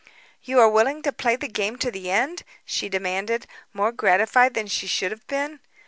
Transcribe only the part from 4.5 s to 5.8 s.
than she should have been.